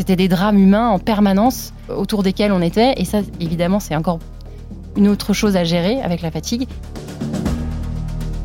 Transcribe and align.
C'était 0.00 0.16
des 0.16 0.28
drames 0.28 0.56
humains 0.56 0.88
en 0.88 0.98
permanence 0.98 1.74
autour 1.90 2.22
desquels 2.22 2.52
on 2.52 2.62
était. 2.62 2.94
Et 2.96 3.04
ça, 3.04 3.18
évidemment, 3.38 3.80
c'est 3.80 3.94
encore 3.94 4.18
une 4.96 5.08
autre 5.08 5.34
chose 5.34 5.56
à 5.56 5.64
gérer 5.64 6.00
avec 6.00 6.22
la 6.22 6.30
fatigue. 6.30 6.66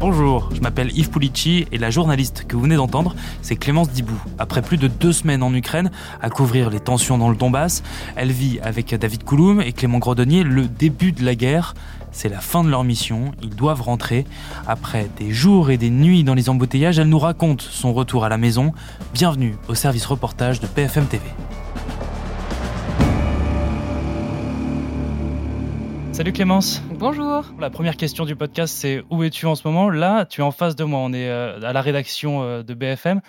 Bonjour, 0.02 0.50
je 0.54 0.60
m'appelle 0.60 0.92
Yves 0.98 1.10
Pulici 1.10 1.66
et 1.72 1.78
la 1.78 1.92
journaliste 1.92 2.44
que 2.46 2.58
vous 2.58 2.64
venez 2.64 2.76
d'entendre, 2.76 3.16
c'est 3.42 3.56
Clémence 3.56 3.90
Dibou. 3.90 4.22
Après 4.38 4.62
plus 4.62 4.76
de 4.76 4.90
deux 4.90 5.14
semaines 5.14 5.42
en 5.44 5.54
Ukraine 5.54 5.92
à 6.22 6.30
couvrir 6.30 6.70
les 6.70 6.82
tensions 6.82 7.18
dans 7.18 7.30
le 7.30 7.38
Donbass, 7.38 7.84
elle 8.18 8.34
vit 8.34 8.60
avec 8.62 8.94
David 8.94 9.24
Kouloum 9.24 9.62
et 9.62 9.72
Clément 9.72 10.00
Grodonnier 10.00 10.44
le 10.44 10.68
début 10.68 11.14
de 11.14 11.24
la 11.24 11.36
guerre. 11.36 11.74
C'est 12.12 12.28
la 12.28 12.42
fin 12.42 12.66
de 12.66 12.70
leur 12.70 12.84
mission, 12.84 13.32
ils 13.42 13.56
doivent 13.56 13.82
rentrer. 13.82 14.26
Après 14.68 15.10
des 15.18 15.32
jours 15.32 15.70
et 15.70 15.78
des 15.78 15.90
nuits 15.90 16.26
dans 16.26 16.34
les 16.34 16.50
embouteillages, 16.50 17.00
elle 17.00 17.08
nous 17.08 17.20
raconte 17.20 17.62
son 17.62 17.94
retour 17.94 18.26
à 18.26 18.30
la 18.30 18.38
maison. 18.38 18.74
Bienvenue 19.14 19.56
au 19.70 19.76
service 19.76 20.06
reportage 20.06 20.60
de 20.60 20.68
PFM 20.68 21.06
TV. 21.06 21.24
Salut 26.16 26.32
Clémence. 26.32 26.82
Bonjour. 26.92 27.44
La 27.60 27.70
première 27.70 27.98
question 27.98 28.24
du 28.24 28.38
podcast, 28.38 28.74
c'est 28.74 29.04
où 29.10 29.22
es-tu 29.24 29.48
en 29.48 29.56
ce 29.56 29.68
moment? 29.68 29.90
Là, 29.90 30.26
tu 30.26 30.40
es 30.40 30.44
en 30.46 30.52
face 30.52 30.78
de 30.78 30.86
moi. 30.86 31.00
On 31.02 31.12
est 31.12 31.28
euh, 31.28 31.60
à 31.62 31.74
la 31.74 31.82
rédaction 31.82 32.42
euh, 32.42 32.64
de 32.64 32.74
BFM. 32.74 33.20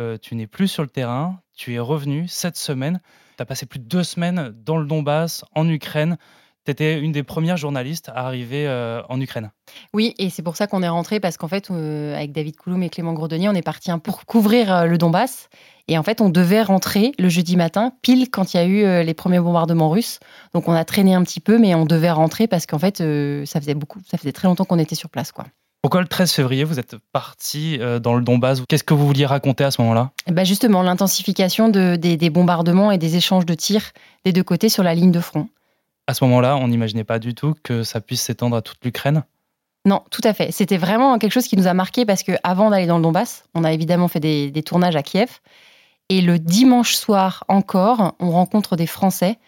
Euh, 0.00 0.18
tu 0.20 0.34
n'es 0.34 0.48
plus 0.48 0.66
sur 0.66 0.82
le 0.82 0.88
terrain. 0.88 1.40
Tu 1.56 1.74
es 1.74 1.78
revenu 1.78 2.26
cette 2.26 2.56
semaine. 2.56 3.00
Tu 3.36 3.42
as 3.44 3.46
passé 3.46 3.66
plus 3.66 3.78
de 3.78 3.84
deux 3.84 4.02
semaines 4.02 4.52
dans 4.64 4.78
le 4.78 4.84
Donbass, 4.84 5.44
en 5.54 5.68
Ukraine. 5.68 6.18
Tu 6.64 6.70
étais 6.70 6.98
une 6.98 7.12
des 7.12 7.22
premières 7.22 7.56
journalistes 7.56 8.10
à 8.14 8.26
arriver 8.26 8.66
en 9.08 9.20
Ukraine. 9.20 9.50
Oui, 9.92 10.14
et 10.18 10.30
c'est 10.30 10.42
pour 10.42 10.56
ça 10.56 10.66
qu'on 10.66 10.82
est 10.82 10.88
rentré 10.88 11.20
parce 11.20 11.36
qu'en 11.36 11.48
fait, 11.48 11.70
avec 11.70 12.32
David 12.32 12.56
Kouloum 12.56 12.82
et 12.82 12.88
Clément 12.88 13.12
Grodonnier, 13.12 13.48
on 13.48 13.54
est 13.54 13.62
parti 13.62 13.90
pour 14.02 14.24
couvrir 14.24 14.86
le 14.86 14.96
Donbass. 14.96 15.48
Et 15.86 15.98
en 15.98 16.02
fait, 16.02 16.20
on 16.20 16.30
devait 16.30 16.62
rentrer 16.62 17.12
le 17.18 17.28
jeudi 17.28 17.56
matin, 17.56 17.92
pile 18.00 18.30
quand 18.30 18.54
il 18.54 18.56
y 18.56 18.60
a 18.60 18.64
eu 18.64 18.84
euh, 18.84 19.02
les 19.02 19.12
premiers 19.12 19.40
bombardements 19.40 19.90
russes. 19.90 20.18
Donc 20.54 20.66
on 20.68 20.72
a 20.72 20.84
traîné 20.84 21.14
un 21.14 21.22
petit 21.22 21.40
peu, 21.40 21.58
mais 21.58 21.74
on 21.74 21.84
devait 21.84 22.10
rentrer 22.10 22.46
parce 22.46 22.64
qu'en 22.66 22.78
fait, 22.78 23.00
euh, 23.00 23.44
ça 23.44 23.60
faisait 23.60 23.74
beaucoup, 23.74 24.00
ça 24.10 24.16
faisait 24.16 24.32
très 24.32 24.48
longtemps 24.48 24.64
qu'on 24.64 24.78
était 24.78 24.94
sur 24.94 25.10
place, 25.10 25.32
quoi. 25.32 25.44
Pourquoi 25.82 26.00
le 26.00 26.08
13 26.08 26.32
février, 26.32 26.64
vous 26.64 26.78
êtes 26.78 26.96
parti 27.12 27.76
euh, 27.78 27.98
dans 27.98 28.14
le 28.14 28.22
Donbass? 28.22 28.62
Qu'est-ce 28.66 28.84
que 28.84 28.94
vous 28.94 29.06
vouliez 29.06 29.26
raconter 29.26 29.64
à 29.64 29.70
ce 29.70 29.82
moment-là? 29.82 30.12
Bah 30.32 30.42
Justement, 30.44 30.82
l'intensification 30.82 31.68
de, 31.68 31.96
des, 31.96 32.30
bombardements 32.30 32.90
et 32.90 32.96
des 32.96 33.16
échanges 33.16 33.44
de 33.44 33.52
tirs 33.52 33.90
des 34.24 34.32
deux 34.32 34.42
côtés 34.42 34.70
sur 34.70 34.82
la 34.82 34.94
ligne 34.94 35.12
de 35.12 35.20
front. 35.20 35.48
À 36.06 36.14
ce 36.14 36.24
moment-là, 36.24 36.56
on 36.56 36.68
n'imaginait 36.68 37.04
pas 37.04 37.18
du 37.18 37.34
tout 37.34 37.54
que 37.62 37.82
ça 37.82 38.00
puisse 38.00 38.22
s'étendre 38.22 38.56
à 38.56 38.62
toute 38.62 38.84
l'Ukraine 38.84 39.24
non, 39.86 40.00
tout 40.10 40.22
à 40.24 40.32
fait. 40.32 40.50
C'était 40.50 40.78
vraiment 40.78 41.18
quelque 41.18 41.32
chose 41.32 41.46
qui 41.46 41.58
nous 41.58 41.66
a 41.66 41.74
marqué 41.74 42.06
parce 42.06 42.22
qu'avant 42.22 42.70
d'aller 42.70 42.86
dans 42.86 42.96
le 42.96 43.02
Donbass, 43.02 43.44
on 43.54 43.64
a 43.64 43.72
évidemment 43.72 44.08
fait 44.08 44.20
des, 44.20 44.62
tournages 44.62 44.96
à 44.96 45.02
Kiev. 45.02 45.40
Et 46.08 46.22
le 46.22 46.38
dimanche 46.38 46.94
soir 46.94 47.44
encore, 47.48 48.14
on 48.18 48.30
rencontre 48.30 48.76
des 48.76 48.86
Français. 48.86 49.38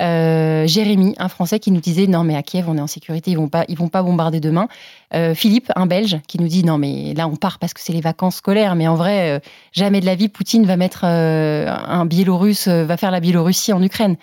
Euh, 0.00 0.66
Jérémy, 0.66 1.14
un 1.18 1.28
Français 1.28 1.58
qui 1.58 1.72
nous 1.72 1.80
disait 1.80 2.06
non 2.06 2.24
mais 2.24 2.34
à 2.34 2.42
Kiev 2.42 2.68
on 2.68 2.78
est 2.78 2.80
en 2.80 2.86
sécurité, 2.86 3.32
ils 3.32 3.36
vont 3.36 3.50
vont 3.52 3.88
pas 3.88 4.02
bombarder 4.02 4.40
demain. 4.40 4.68
Euh, 5.12 5.34
Philippe, 5.34 5.70
un 5.76 5.86
Belge, 5.86 6.20
qui 6.26 6.38
nous 6.40 6.48
dit 6.48 6.64
non 6.64 6.78
mais 6.78 7.12
là 7.14 7.28
on 7.28 7.36
part 7.36 7.58
parce 7.58 7.74
que 7.74 7.80
c'est 7.80 7.92
les 7.92 8.00
vacances 8.00 8.36
scolaires, 8.36 8.76
mais 8.76 8.88
en 8.88 8.94
vrai 8.94 9.30
euh, 9.30 9.40
jamais 9.72 10.00
de 10.00 10.06
la 10.06 10.14
vie 10.14 10.28
Poutine 10.28 10.64
va 10.64 10.76
mettre 10.76 11.04
un 11.04 12.06
Biélorusse, 12.06 12.68
va 12.68 12.96
faire 12.96 13.10
la 13.10 13.20
Biélorussie 13.20 13.72
en 13.72 13.82
Ukraine. 13.82 14.16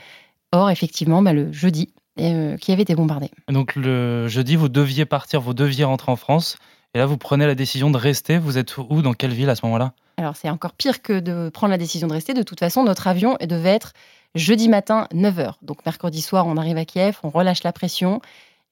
Or 0.51 0.69
effectivement, 0.69 1.21
bah, 1.21 1.33
le 1.33 1.51
jeudi, 1.51 1.93
Kiev 2.17 2.79
était 2.79 2.95
bombardé. 2.95 3.29
Donc 3.49 3.75
le 3.75 4.27
jeudi 4.27 4.55
vous 4.55 4.69
deviez 4.69 5.05
partir, 5.05 5.41
vous 5.41 5.53
deviez 5.53 5.83
rentrer 5.83 6.11
en 6.11 6.15
France, 6.15 6.57
et 6.93 6.99
là 6.99 7.05
vous 7.05 7.17
prenez 7.17 7.45
la 7.45 7.55
décision 7.55 7.91
de 7.91 7.97
rester. 7.97 8.37
Vous 8.37 8.57
êtes 8.57 8.77
où, 8.77 9.01
dans 9.01 9.13
quelle 9.13 9.33
ville 9.33 9.49
à 9.49 9.55
ce 9.55 9.65
moment-là? 9.65 9.93
Alors 10.17 10.35
c'est 10.35 10.49
encore 10.49 10.73
pire 10.73 11.01
que 11.01 11.19
de 11.19 11.49
prendre 11.49 11.71
la 11.71 11.77
décision 11.77 12.07
de 12.07 12.13
rester. 12.13 12.33
De 12.33 12.43
toute 12.43 12.59
façon, 12.59 12.83
notre 12.83 13.07
avion 13.07 13.37
devait 13.41 13.69
être 13.69 13.93
jeudi 14.35 14.67
matin 14.69 15.07
9h. 15.13 15.53
Donc 15.61 15.85
mercredi 15.85 16.21
soir, 16.21 16.47
on 16.47 16.57
arrive 16.57 16.77
à 16.77 16.85
Kiev, 16.85 17.19
on 17.23 17.29
relâche 17.29 17.63
la 17.63 17.73
pression. 17.73 18.21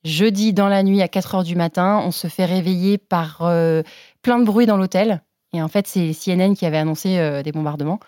Jeudi 0.04 0.54
dans 0.54 0.70
la 0.70 0.84
nuit 0.84 1.02
à 1.02 1.08
4h 1.08 1.44
du 1.44 1.56
matin, 1.56 2.02
on 2.06 2.12
se 2.12 2.28
fait 2.28 2.46
réveiller 2.46 2.98
par 2.98 3.40
euh, 3.42 3.82
plein 4.22 4.40
de 4.40 4.46
bruit 4.46 4.68
dans 4.68 4.78
l'hôtel. 4.78 5.24
Et 5.54 5.62
en 5.62 5.68
fait, 5.68 5.88
c'est 5.88 6.12
CNN 6.14 6.54
qui 6.54 6.66
avait 6.66 6.78
annoncé 6.78 7.18
euh, 7.18 7.42
des 7.42 7.52
bombardements. 7.52 8.00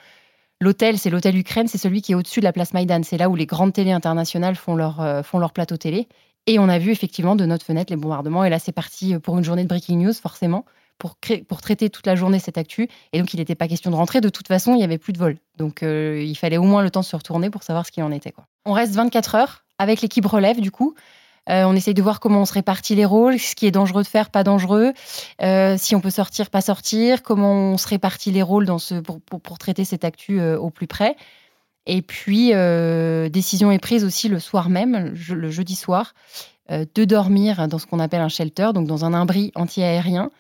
L'hôtel, 0.60 0.98
c'est 0.98 1.10
l'hôtel 1.10 1.38
Ukraine, 1.38 1.68
c'est 1.68 1.78
celui 1.78 2.02
qui 2.02 2.14
est 2.14 2.16
au-dessus 2.16 2.40
de 2.40 2.46
la 2.46 2.54
place 2.54 2.74
Maïdan. 2.74 3.02
C'est 3.04 3.18
là 3.18 3.30
où 3.30 3.36
les 3.36 3.46
grandes 3.46 3.74
télés 3.74 3.92
internationales 3.92 4.56
font 4.56 4.76
leur, 4.76 5.02
euh, 5.02 5.22
plateau 5.54 5.78
télé. 5.78 6.08
Et 6.48 6.60
on 6.60 6.70
a 6.70 6.80
vu 6.80 6.92
effectivement 6.92 7.36
de 7.36 7.46
notre 7.46 7.66
fenêtre 7.66 7.92
les 7.92 7.98
bombardements. 7.98 8.44
Et 8.44 8.50
là, 8.50 8.58
c'est 8.58 8.72
parti 8.72 9.18
pour 9.20 9.38
une 9.38 9.44
journée 9.44 9.64
de 9.64 9.68
breaking 9.68 9.98
news, 9.98 10.14
forcément 10.14 10.66
pour, 10.98 11.16
traiter 11.62 11.90
toute 11.90 12.08
la 12.08 12.16
journée 12.16 12.40
cette 12.40 12.58
actu. 12.58 12.90
Et 13.14 13.20
donc, 13.20 13.34
il 13.34 13.38
n'était 13.38 13.56
pas 13.56 13.68
question 13.68 13.92
de 13.92 13.96
rentrer. 13.96 14.22
De 14.22 14.30
toute 14.30 14.48
façon, 14.48 14.74
il 14.74 14.78
n'y 14.78 14.84
avait 14.84 14.98
plus 14.98 15.14
de 15.14 15.18
vol. 15.18 15.38
Donc, 15.58 15.84
euh, 15.84 16.22
il 16.24 16.36
fallait 16.36 16.58
au 16.58 16.64
moins 16.64 16.84
le 16.84 16.90
temps 16.90 17.02
de 17.02 17.06
se 17.06 17.16
retourner 17.16 17.50
pour 17.50 17.64
savoir 17.64 17.86
ce 17.86 17.92
qu'il 17.92 18.04
en 18.04 18.12
était. 18.12 18.34
On 18.66 18.74
reste 18.74 18.94
24 18.94 19.36
heures 19.36 19.66
avec 19.78 20.02
l'équipe 20.02 20.26
relève, 20.26 20.60
du 20.60 20.72
coup. 20.72 20.96
Euh, 21.50 21.64
on 21.66 21.76
essaye 21.76 21.94
de 21.94 22.02
voir 22.02 22.20
comment 22.20 22.42
on 22.42 22.46
se 22.46 22.54
répartit 22.54 22.96
les 22.96 23.06
rôles, 23.06 23.40
ce 23.40 23.56
qui 23.56 23.66
est 23.66 23.72
dangereux 23.72 24.04
de 24.04 24.08
faire, 24.08 24.30
pas 24.30 24.44
dangereux, 24.44 24.94
euh, 25.42 25.76
si 25.78 25.96
on 25.96 26.02
peut 26.02 26.10
sortir, 26.10 26.50
pas 26.50 26.62
sortir, 26.62 27.24
comment 27.24 27.74
on 27.74 27.78
se 27.78 27.88
répartit 27.88 28.32
les 28.32 28.42
rôles 28.42 28.66
dans 28.66 28.80
ce, 28.80 28.96
pour, 28.96 29.22
pour, 29.22 29.58
traiter 29.58 29.86
cette 29.86 30.04
actu 30.04 30.42
au 30.42 30.70
plus 30.70 30.88
près. 30.88 31.16
Et 31.86 32.02
puis, 32.02 32.52
décision 33.32 33.72
est 33.72 33.80
prise 33.80 34.04
aussi 34.04 34.28
le 34.28 34.40
soir 34.40 34.70
même, 34.70 35.14
le 35.30 35.50
jeudi 35.50 35.76
soir, 35.76 36.14
de 36.70 37.06
dormir 37.06 37.70
dans 37.70 37.80
ce 37.80 37.86
qu'on 37.86 38.00
appelle 38.00 38.20
un 38.20 38.28
shelter, 38.28 38.72
donc 38.74 38.88
dans 38.88 39.06
un 39.06 39.14
abri 39.14 39.54
anti-aérien, 39.56 40.32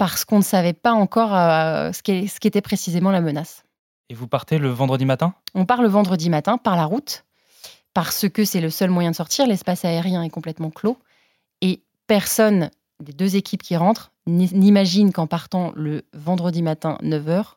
parce 0.00 0.24
qu'on 0.24 0.38
ne 0.38 0.42
savait 0.42 0.72
pas 0.72 0.92
encore 0.92 1.36
euh, 1.36 1.92
ce 1.92 2.00
qu'était 2.38 2.62
précisément 2.62 3.10
la 3.10 3.20
menace. 3.20 3.64
Et 4.08 4.14
vous 4.14 4.26
partez 4.26 4.56
le 4.56 4.70
vendredi 4.70 5.04
matin? 5.04 5.34
On 5.54 5.66
part 5.66 5.82
le 5.82 5.88
vendredi 5.88 6.30
matin 6.30 6.56
par 6.56 6.74
la 6.74 6.86
route, 6.86 7.26
parce 7.94 8.28
que 8.28 8.44
c'est 8.44 8.60
le 8.60 8.70
seul 8.70 8.90
moyen 8.90 9.10
de 9.10 9.16
sortir. 9.16 9.46
L'espace 9.46 9.84
aérien 9.84 10.22
est 10.22 10.30
complètement 10.30 10.70
clos. 10.70 10.98
Et 11.60 11.82
personne 12.06 12.70
des 13.00 13.12
deux 13.12 13.36
équipes 13.36 13.62
qui 13.62 13.76
rentrent 13.76 14.12
n'imagine 14.26 15.12
qu'en 15.12 15.26
partant 15.26 15.72
le 15.74 16.04
vendredi 16.12 16.62
matin 16.62 16.98
9h, 17.02 17.54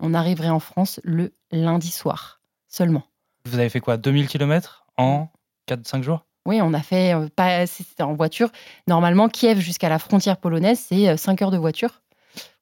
on 0.00 0.14
arriverait 0.14 0.48
en 0.48 0.60
France 0.60 1.00
le 1.04 1.32
lundi 1.52 1.90
soir 1.90 2.40
seulement. 2.68 3.04
Vous 3.44 3.58
avez 3.58 3.68
fait 3.68 3.80
quoi 3.80 3.96
2000 3.96 4.26
km 4.28 4.86
en 4.96 5.28
4-5 5.68 6.02
jours? 6.02 6.26
Oui, 6.46 6.60
on 6.62 6.72
a 6.74 6.80
fait, 6.80 7.14
euh, 7.14 7.28
pas, 7.34 7.64
en 8.00 8.14
voiture. 8.14 8.50
Normalement, 8.86 9.28
Kiev 9.28 9.58
jusqu'à 9.58 9.88
la 9.88 9.98
frontière 9.98 10.36
polonaise, 10.36 10.78
c'est 10.78 11.16
5 11.16 11.40
euh, 11.40 11.44
heures 11.44 11.50
de 11.50 11.58
voiture. 11.58 12.02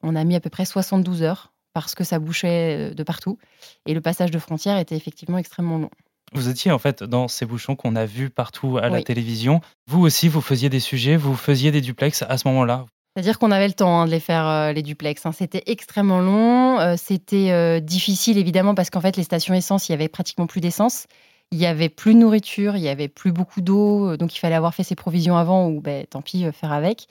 On 0.03 0.17
a 0.17 0.25
mis 0.25 0.35
à 0.35 0.41
peu 0.41 0.51
près 0.51 0.65
72 0.65 1.23
heures 1.23 1.53
parce 1.75 1.95
que 1.95 2.05
ça 2.05 2.19
bouchait 2.19 2.91
euh, 2.91 2.95
de 2.95 3.03
partout. 3.03 3.39
Et 3.87 3.95
le 3.95 4.01
passage 4.01 4.31
de 4.31 4.39
frontière 4.39 4.79
était 4.79 4.97
effectivement 4.97 5.39
extrêmement 5.39 5.79
long. 5.79 5.91
Vous 6.34 6.49
étiez 6.49 6.72
en 6.72 6.78
fait 6.78 7.03
dans 7.03 7.28
ces 7.28 7.47
bouchons 7.47 7.77
qu'on 7.77 7.97
a 7.97 8.05
vus 8.06 8.31
partout 8.31 8.78
à 8.78 8.89
la 8.89 9.03
télévision. 9.03 9.61
Vous 9.87 10.00
aussi, 10.00 10.28
vous 10.28 10.41
faisiez 10.41 10.69
des 10.69 10.81
sujets, 10.81 11.17
vous 11.17 11.37
faisiez 11.37 11.71
des 11.71 11.81
duplex 11.81 12.25
à 12.28 12.37
ce 12.37 12.49
moment-là. 12.49 12.87
C'est-à-dire 13.15 13.39
qu'on 13.39 13.53
avait 13.53 13.69
le 13.69 13.75
temps 13.75 14.00
hein, 14.00 14.06
de 14.06 14.11
les 14.11 14.19
faire, 14.19 14.73
les 14.73 14.83
duplex. 14.83 15.25
Hein. 15.25 15.33
C'était 15.33 15.62
extrêmement 15.67 16.21
long. 16.21 16.97
C'était 16.97 17.81
difficile, 17.81 18.39
évidemment, 18.39 18.75
parce 18.75 18.91
qu'en 18.91 19.00
fait, 19.00 19.17
les 19.17 19.23
stations 19.23 19.55
essence, 19.55 19.89
il 19.89 19.93
y 19.93 19.94
avait 19.94 20.09
pratiquement 20.09 20.47
plus 20.47 20.61
d'essence. 20.61 21.06
Il 21.55 21.59
y 21.59 21.67
avait 21.67 21.89
plus 21.89 22.15
de 22.15 22.19
nourriture, 22.19 22.77
il 22.77 22.83
y 22.83 22.89
avait 22.89 23.09
plus 23.09 23.31
beaucoup 23.31 23.61
d'eau, 23.61 24.11
euh, 24.11 24.17
donc 24.17 24.34
il 24.34 24.39
fallait 24.39 24.56
avoir 24.56 24.75
fait 24.75 24.83
ses 24.83 24.97
provisions 24.97 25.37
avant 25.37 25.69
ou 25.69 25.81
ben, 25.81 26.05
tant 26.05 26.21
pis, 26.21 26.44
euh, 26.44 26.53
faire 26.53 26.73
avec. 26.73 27.06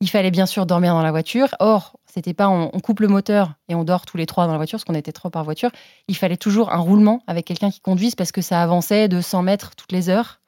Il 0.00 0.10
fallait 0.10 0.30
bien 0.30 0.46
sûr 0.46 0.66
dormir 0.66 0.92
dans 0.94 1.02
la 1.02 1.10
voiture. 1.10 1.54
Or, 1.60 1.96
c'était 2.06 2.34
pas 2.34 2.48
on, 2.48 2.68
coupe 2.80 3.00
le 3.00 3.08
moteur 3.08 3.54
et 3.68 3.74
on 3.74 3.84
dort 3.84 4.06
tous 4.06 4.16
les 4.16 4.26
trois 4.26 4.46
dans 4.46 4.52
la 4.52 4.58
voiture, 4.58 4.76
parce 4.76 4.84
qu'on 4.84 4.94
était 4.94 5.12
trois 5.12 5.30
par 5.30 5.44
voiture. 5.44 5.70
Il 6.08 6.16
fallait 6.16 6.36
toujours 6.36 6.72
un 6.72 6.78
roulement 6.78 7.22
avec 7.26 7.46
quelqu'un 7.46 7.70
qui 7.70 7.80
conduise 7.80 8.14
parce 8.14 8.32
que 8.32 8.42
ça 8.42 8.62
avançait 8.62 9.08
de 9.08 9.20
100 9.20 9.42
mètres 9.42 9.74
toutes 9.76 9.92
les 9.92 10.08
heures. 10.08 10.40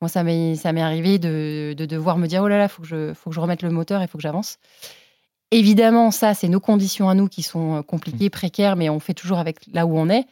Moi, 0.00 0.08
ça 0.08 0.22
m'est, 0.22 0.54
ça 0.54 0.72
m'est 0.72 0.82
arrivé 0.82 1.18
de, 1.18 1.74
devoir 1.76 2.18
me 2.18 2.26
dire 2.26 2.42
oh 2.42 2.48
là 2.48 2.58
là, 2.58 2.68
faut 2.68 2.82
que 2.82 2.88
je, 2.88 3.14
faut 3.14 3.30
que 3.30 3.34
je 3.34 3.40
remette 3.40 3.62
le 3.62 3.70
moteur, 3.70 4.00
il 4.02 4.08
faut 4.08 4.18
que 4.18 4.22
j'avance. 4.22 4.58
Évidemment, 5.50 6.10
ça, 6.10 6.34
c'est 6.34 6.48
nos 6.48 6.60
conditions 6.60 7.08
à 7.08 7.14
nous 7.14 7.26
qui 7.26 7.42
sont 7.42 7.76
euh, 7.76 7.82
compliquées, 7.82 8.26
mmh. 8.26 8.30
précaires, 8.30 8.76
mais 8.76 8.90
on 8.90 9.00
fait 9.00 9.14
toujours 9.14 9.38
avec 9.38 9.66
là 9.72 9.86
où 9.86 9.98
on 9.98 10.10
est. 10.10 10.26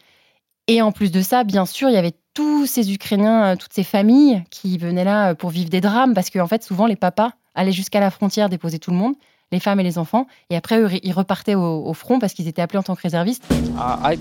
Et 0.67 0.81
en 0.81 0.91
plus 0.91 1.11
de 1.11 1.21
ça, 1.21 1.43
bien 1.43 1.65
sûr, 1.65 1.89
il 1.89 1.93
y 1.93 1.97
avait 1.97 2.13
tous 2.33 2.65
ces 2.67 2.93
Ukrainiens, 2.93 3.53
euh, 3.53 3.55
toutes 3.55 3.73
ces 3.73 3.83
familles 3.83 4.43
qui 4.51 4.77
venaient 4.77 5.05
là 5.05 5.31
euh, 5.31 5.35
pour 5.35 5.49
vivre 5.49 5.69
des 5.69 5.81
drames, 5.81 6.13
parce 6.13 6.29
qu'en 6.29 6.47
fait, 6.47 6.63
souvent, 6.63 6.85
les 6.85 6.95
papas 6.95 7.31
allaient 7.57 7.73
jusqu'à 7.73 7.99
la 7.99 8.11
frontière 8.11 8.47
déposer 8.47 8.79
tout 8.79 8.91
le 8.91 8.97
monde, 8.97 9.15
les 9.51 9.59
femmes 9.59 9.79
et 9.79 9.83
les 9.83 9.97
enfants, 9.97 10.27
et 10.49 10.55
après, 10.55 10.79
eux, 10.79 10.89
ils 11.03 11.11
repartaient 11.11 11.55
au, 11.55 11.93
front 11.93 12.19
parce 12.19 12.33
qu'ils 12.33 12.47
étaient 12.47 12.61
appelés 12.61 12.79
en 12.79 12.83
tant 12.83 12.95
que 12.95 13.01
réservistes. 13.01 13.43
Uh, 13.51 14.15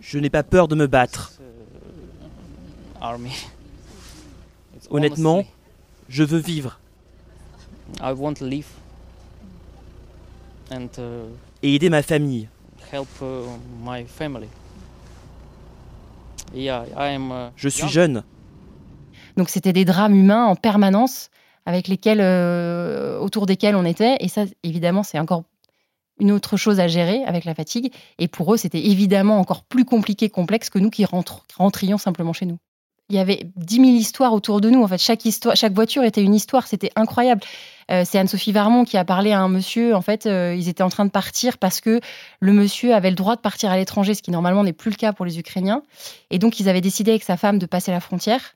Je 0.00 0.18
n'ai 0.18 0.30
pas 0.30 0.42
peur 0.42 0.68
de 0.68 0.74
me 0.74 0.86
battre. 0.86 1.32
Uh, 3.00 3.06
Honnêtement, 4.90 5.44
je 6.08 6.24
veux 6.24 6.38
vivre. 6.38 6.78
Uh, 8.00 8.14
et 11.62 11.74
aider 11.74 11.90
ma 11.90 12.02
famille. 12.02 12.48
Uh, 12.92 13.04
Je 17.56 17.68
suis 17.68 17.88
jeune. 17.88 18.22
Donc 19.36 19.48
c'était 19.48 19.72
des 19.72 19.84
drames 19.84 20.14
humains 20.14 20.44
en 20.44 20.56
permanence 20.56 21.30
avec 21.66 21.88
lesquels, 21.88 22.20
euh, 22.20 23.18
autour 23.18 23.46
desquels 23.46 23.76
on 23.76 23.84
était. 23.84 24.16
Et 24.20 24.28
ça, 24.28 24.44
évidemment, 24.62 25.02
c'est 25.02 25.18
encore 25.18 25.44
une 26.18 26.32
autre 26.32 26.56
chose 26.56 26.80
à 26.80 26.88
gérer 26.88 27.24
avec 27.24 27.44
la 27.44 27.54
fatigue. 27.54 27.92
Et 28.18 28.28
pour 28.28 28.54
eux, 28.54 28.56
c'était 28.56 28.86
évidemment 28.86 29.38
encore 29.38 29.64
plus 29.64 29.84
compliqué, 29.84 30.28
complexe 30.28 30.70
que 30.70 30.78
nous 30.78 30.90
qui 30.90 31.04
rentrions 31.56 31.98
simplement 31.98 32.32
chez 32.32 32.46
nous. 32.46 32.58
Il 33.08 33.16
y 33.16 33.18
avait 33.18 33.46
10 33.56 33.76
000 33.76 33.88
histoires 33.88 34.32
autour 34.32 34.60
de 34.60 34.70
nous. 34.70 34.82
En 34.82 34.88
fait, 34.88 34.98
chaque, 34.98 35.24
histoire, 35.24 35.56
chaque 35.56 35.74
voiture 35.74 36.02
était 36.04 36.22
une 36.22 36.34
histoire. 36.34 36.66
C'était 36.66 36.90
incroyable. 36.96 37.42
Euh, 37.90 38.04
c'est 38.06 38.18
Anne-Sophie 38.18 38.52
Varmont 38.52 38.84
qui 38.84 38.96
a 38.96 39.04
parlé 39.04 39.32
à 39.32 39.40
un 39.40 39.48
monsieur. 39.48 39.94
En 39.94 40.00
fait, 40.00 40.26
euh, 40.26 40.54
ils 40.54 40.68
étaient 40.68 40.82
en 40.82 40.88
train 40.88 41.04
de 41.04 41.10
partir 41.10 41.58
parce 41.58 41.80
que 41.80 42.00
le 42.40 42.52
monsieur 42.52 42.94
avait 42.94 43.10
le 43.10 43.16
droit 43.16 43.36
de 43.36 43.40
partir 43.40 43.70
à 43.70 43.76
l'étranger, 43.76 44.14
ce 44.14 44.22
qui 44.22 44.30
normalement 44.30 44.64
n'est 44.64 44.72
plus 44.72 44.90
le 44.90 44.96
cas 44.96 45.12
pour 45.12 45.26
les 45.26 45.38
Ukrainiens. 45.38 45.82
Et 46.30 46.38
donc, 46.38 46.60
ils 46.60 46.68
avaient 46.68 46.80
décidé 46.80 47.10
avec 47.10 47.22
sa 47.22 47.36
femme 47.36 47.58
de 47.58 47.66
passer 47.66 47.90
la 47.90 48.00
frontière. 48.00 48.54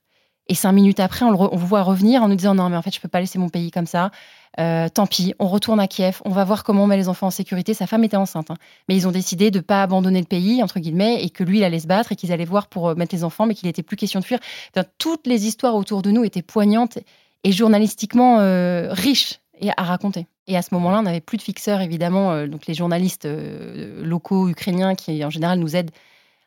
Et 0.49 0.55
cinq 0.55 0.73
minutes 0.73 1.01
après, 1.01 1.25
on 1.25 1.31
le, 1.31 1.37
voit 1.57 1.83
revenir 1.83 2.23
en 2.23 2.29
nous 2.29 2.37
disant 2.37 2.55
non, 2.55 2.69
mais 2.69 2.77
en 2.77 2.83
fait, 2.83 2.95
je 2.95 3.01
peux 3.01 3.09
pas 3.09 3.21
laisser 3.21 3.39
mon 3.39 3.49
pays 3.49 3.71
comme 3.71 3.87
ça. 3.87 4.11
Euh, 4.59 4.89
tant 4.89 5.07
pis, 5.07 5.35
on 5.39 5.49
retourne 5.49 5.81
à 5.81 5.87
Kiev, 5.87 6.23
on 6.25 6.31
va 6.31 6.45
voir 6.45 6.65
comment 6.65 6.85
on 6.85 6.87
met 6.87 6.97
les 6.97 7.09
enfants 7.09 7.27
en 7.27 7.31
sécurité. 7.31 7.75
Sa 7.75 7.87
femme 7.87 8.05
était 8.05 8.17
enceinte, 8.17 8.51
hein. 8.51 8.57
mais 8.89 8.97
ils 8.97 9.07
ont 9.07 9.11
décidé 9.11 9.51
de 9.51 9.59
ne 9.59 9.63
pas 9.63 9.83
abandonner 9.83 10.21
le 10.21 10.27
pays, 10.27 10.63
entre 10.63 10.79
guillemets, 10.79 11.23
et 11.23 11.31
que 11.31 11.45
lui, 11.45 11.59
il 11.59 11.65
allait 11.65 11.81
se 11.81 11.87
battre 11.87 12.13
et 12.13 12.17
qu'ils 12.17 12.33
allaient 12.33 12.45
voir 12.45 12.69
pour 12.69 12.89
euh, 12.89 12.95
mettre 12.95 13.15
les 13.15 13.25
enfants, 13.25 13.47
mais 13.47 13.55
qu'il 13.55 13.67
n'était 13.67 13.83
plus 13.83 13.97
question 13.97 14.21
de 14.21 14.25
fuir. 14.25 14.39
toutes 14.99 15.27
les 15.27 15.47
histoires 15.47 15.75
autour 15.75 16.01
de 16.01 16.11
nous 16.11 16.25
étaient 16.25 16.43
poignantes 16.43 16.99
et 17.45 17.53
journalistiquement 17.53 18.39
euh, 18.41 18.89
riches 18.93 19.41
à 19.77 19.83
raconter. 19.83 20.27
Et 20.47 20.57
à 20.57 20.63
ce 20.63 20.75
moment-là, 20.75 21.01
on 21.01 21.03
n'avait 21.03 21.21
plus 21.21 21.39
de 21.39 21.43
fixeurs, 21.43 21.81
évidemment, 21.81 22.47
donc 22.47 22.67
les 22.67 22.75
journalistes 22.75 23.27
locaux 24.03 24.49
ukrainiens 24.49 24.95
qui, 24.95 25.25
en 25.25 25.31
général, 25.31 25.59
nous 25.59 25.75
aident 25.75 25.91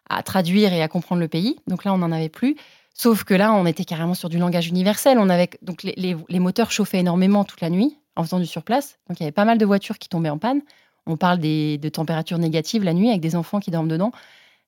à 0.10 0.24
traduire 0.24 0.74
et 0.74 0.82
à 0.82 0.88
comprendre 0.88 1.22
le 1.22 1.28
pays. 1.28 1.58
Donc 1.68 1.84
là, 1.84 1.94
on 1.94 1.98
n'en 1.98 2.12
avait 2.12 2.30
plus. 2.30 2.56
Sauf 3.02 3.24
que 3.24 3.34
là, 3.34 3.54
on 3.54 3.66
était 3.66 3.86
carrément 3.86 4.14
sur 4.14 4.28
du 4.28 4.38
langage 4.38 4.68
universel. 4.68 5.20
On 5.20 5.30
avait 5.30 5.50
donc 5.62 5.84
les, 5.84 6.40
moteurs 6.40 6.70
chauffaient 6.70 7.00
énormément 7.00 7.46
toute 7.46 7.62
la 7.62 7.70
nuit 7.70 7.98
en 8.18 8.24
faisant 8.24 8.40
du 8.40 8.46
surplace. 8.46 9.00
Donc 9.08 9.18
il 9.22 9.24
y 9.24 9.26
avait 9.26 9.32
pas 9.32 9.46
mal 9.46 9.58
de 9.58 9.66
voitures 9.66 9.98
qui 9.98 10.10
tombaient 10.10 10.30
en 10.30 10.38
panne. 10.38 10.60
On 11.06 11.16
parle 11.16 11.40
de 11.40 11.88
températures 11.88 12.40
négatives 12.40 12.84
la 12.84 12.94
nuit 12.94 13.08
avec 13.08 13.22
des 13.22 13.38
enfants 13.38 13.62
qui 13.62 13.72
dorment 13.72 13.88
dedans. 13.88 14.12